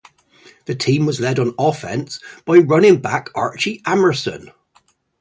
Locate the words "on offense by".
1.37-2.57